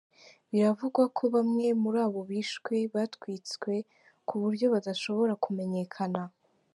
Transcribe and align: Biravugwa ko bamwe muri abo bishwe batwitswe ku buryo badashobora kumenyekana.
Biravugwa 0.51 1.03
ko 1.17 1.23
bamwe 1.35 1.67
muri 1.81 1.97
abo 2.05 2.19
bishwe 2.29 2.75
batwitswe 2.93 3.71
ku 4.27 4.33
buryo 4.41 4.65
badashobora 4.73 5.33
kumenyekana. 5.43 6.21